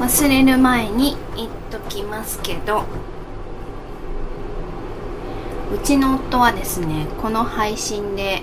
[0.00, 2.84] 忘れる前に言っときますけど
[5.74, 8.42] うちの夫はですねこの配信で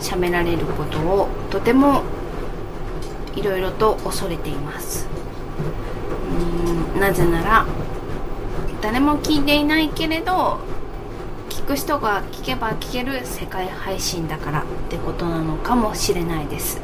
[0.00, 2.02] 喋、えー、られることをとても
[3.36, 5.06] いろいろと恐れています。
[6.96, 7.66] うんなぜなら
[8.80, 10.58] 誰も聞いていないけれど
[11.48, 16.80] 聞く人が聞けば聞ける世界配信だからってことなのかもしれないです。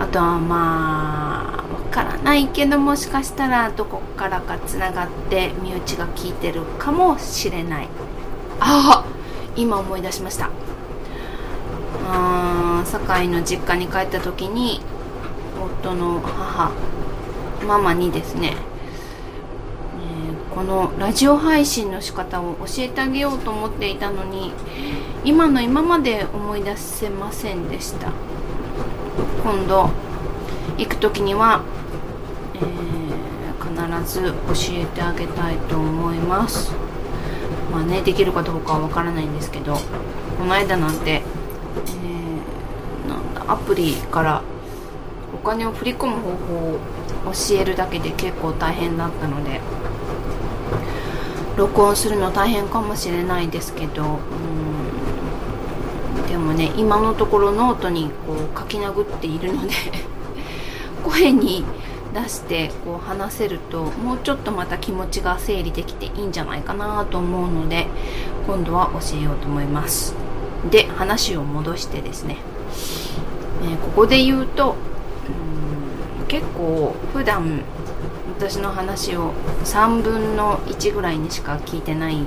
[0.00, 1.63] あとはまあ
[1.94, 7.88] からないけどもしかしたらどこからかつながって身内が聞いてるかもしれない。
[8.58, 9.06] ああ
[9.54, 10.50] 今思い出しました。
[12.08, 14.80] あ堺の実家に帰った時に
[15.82, 16.72] 夫の母
[17.64, 18.54] ママにですね、え
[20.54, 24.52] このラジオ配信の仕方を教えてあげようと思っていたのに
[25.24, 28.10] 今の今まで思い出せませんでした。
[29.44, 29.90] 今度
[30.76, 31.83] 行く時には、えー、
[33.60, 34.32] 必ず教
[34.72, 36.72] えてあげたいと思います。
[37.72, 39.76] まあねできるかどうかはわからないんですけど
[40.38, 44.42] この間なんて、えー、なんだアプリから
[45.34, 46.78] お金を振り込む方法を
[47.32, 49.60] 教えるだけで結構大変だったので
[51.56, 54.18] 録音するの大変かもしれないですけどう
[56.20, 56.26] ん。
[56.28, 59.72] でもね今のところノートにこう書き殴っているので
[61.04, 61.64] 声に
[62.14, 67.88] 出してこう話せるともうちょっとまた気持ちが整理できていいんじゃないかなと思うので
[68.46, 70.14] 今度は教えようと思います。
[70.70, 72.38] で話を戻してですね、
[73.62, 74.76] えー、ここで言うと
[76.20, 77.62] うん結構普段
[78.38, 79.32] 私の話を
[79.64, 82.26] 3分の1ぐらいにしか聞いてないん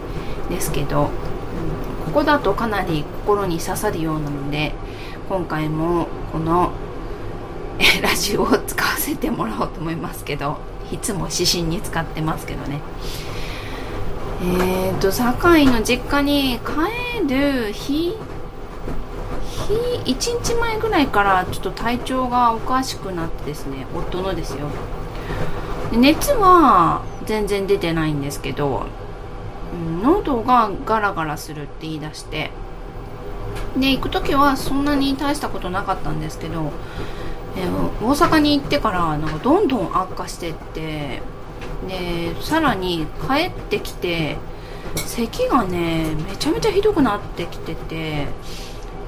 [0.49, 1.09] ですけど
[2.05, 4.73] ここだとかなり心に刺さるようなので
[5.29, 6.71] 今回もこの
[8.01, 10.57] ラジオを使わせてもらおうと思いますけど
[10.91, 12.79] いつも指針に使ってますけどね。
[14.41, 18.15] えーと堺の実家に帰る日？
[20.05, 24.67] 日1日前ぐらいからちょっと体調がおかしくなってですね夫のですよ。
[25.91, 28.85] 熱は全然出てないんですけど
[30.03, 32.51] 喉がガラガラするって言い出して。
[33.75, 36.71] で行く時はそんなに大したことなかったんですけど、
[37.57, 41.21] えー、大阪に行ってからなんかどんどん悪化してって
[41.87, 44.37] でさらに帰ってきて
[45.05, 48.27] 咳がねめちゃめちゃひどくなってきてて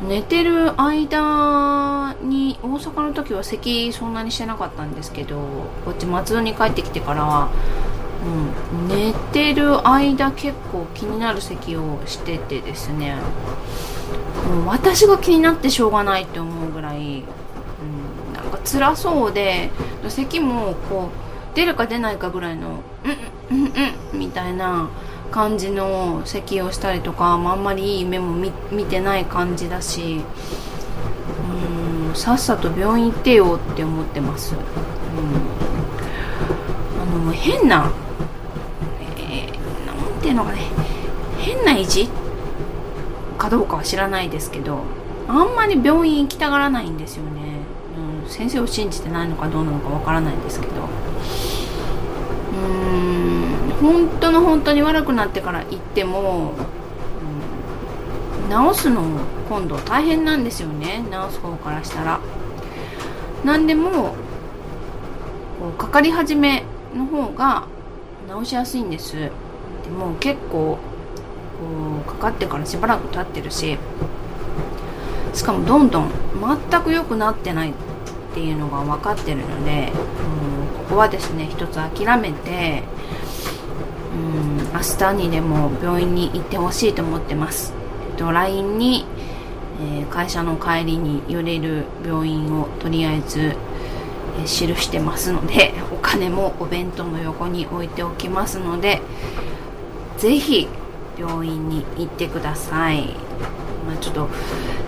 [0.07, 5.37] 寝てる間に大阪の時は咳そんなにしてなかったんですけど
[5.85, 7.49] こっち松戸に帰ってきてからは
[8.21, 13.15] うん、寝てる間結構気になる咳をしててですね。
[14.47, 19.69] もう私が気になってしょうがないって思うぐらい、うん、なんか辛そうで
[20.07, 21.09] 咳もこ
[21.53, 22.81] う出るか出ないかぐらいの
[23.51, 23.73] うんうんうん
[24.13, 24.89] うんみたいな
[25.31, 28.35] 感じの咳をしたりとか、まあ、んまりいい目も
[28.71, 30.21] 見てない感じだし
[32.07, 34.61] うんさっさと病院行ってよって思ってます、うん、
[37.01, 37.91] あの変な
[40.21, 40.61] ていうのがね。
[41.39, 42.09] 変な意地
[43.37, 44.81] かどうかは知らないですけど
[45.27, 47.61] あんまり病院行きたがらないんですよね、
[48.29, 50.73] 先生を信じてないのかどうなのかわからないんですけど。
[50.73, 53.39] うーん
[53.81, 56.53] 本当の本当に悪くなってから行っても、
[58.43, 59.19] うん、治すのも
[59.49, 61.03] 今度大変なんですよね。
[61.09, 62.19] 治す方からしたら。
[63.43, 64.15] 何でも
[65.59, 66.63] こうかかり始め
[66.95, 67.67] の方が
[68.41, 69.31] 治しやすいんです。
[69.83, 70.79] ても結構こ
[72.05, 73.77] うかかってからしばらく経ってるし
[75.33, 76.11] しかもどんどん
[76.69, 77.73] 全く良くなってない。
[78.31, 82.83] っていうのが分かってるので、うん、ここはですね一つ諦めて、
[84.13, 87.73] うん、明日にでも病院に行ってほしいと思ってます。
[88.11, 89.05] えっと、LINE に、
[89.81, 99.01] えー、会社の帰りに寄れる病院をとりあえず、えー、記してますので お金もお弁当の横に置いておきますので
[100.17, 100.67] ぜひ
[101.17, 103.15] 病院に行ってください、
[103.89, 104.29] まあ、ちょっと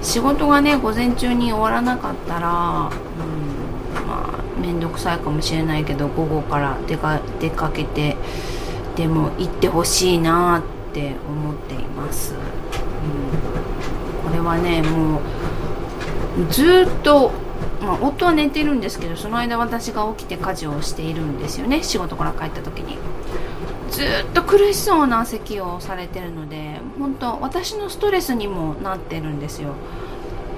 [0.04, 8.16] 仕事がね午前中に終わらなかったら、うんまあ、面倒くさいかもしれないけど午後から出か出かけて
[8.96, 15.22] でも行ってほしいなって思っています、うん、これはねもう
[16.52, 17.32] ずっと
[17.82, 23.00] まあ、夫は寝てるんですけどその間私が起きて家事をしているんですよね仕事から帰った時に。
[23.92, 29.74] ずっと苦しそうな咳をされてるので本当私のストレスにもなってるんですよ。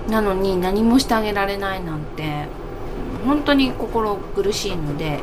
[0.07, 2.45] なのに何もしてあげられないなんて
[3.25, 5.19] 本当に心苦しいので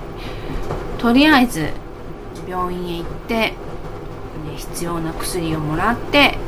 [0.98, 1.68] とりあえず
[2.48, 3.54] 病院へ行って、ね、
[4.56, 6.38] 必要な薬をもらって、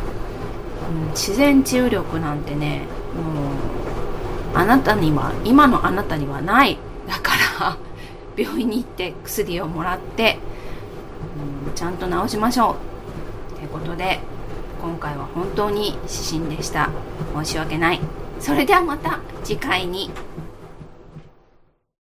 [0.90, 3.50] うん、自然治癒力なんてねも
[4.54, 6.78] うあなたには今のあなたにはない。
[7.06, 7.76] だから
[8.36, 10.38] 病院に行って薬をもらって、
[11.82, 12.76] ちゃんと直しましょ
[13.50, 13.56] う。
[13.56, 14.20] ということで
[14.80, 16.90] 今回は本当に指針でした。
[17.34, 18.00] 申し訳ない。
[18.38, 20.08] それではまた次回に。